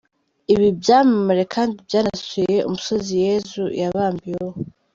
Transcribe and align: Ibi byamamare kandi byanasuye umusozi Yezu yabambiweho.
Ibi 0.53 0.67
byamamare 0.79 1.43
kandi 1.53 1.73
byanasuye 1.87 2.57
umusozi 2.67 3.11
Yezu 3.25 3.63
yabambiweho. 3.79 4.57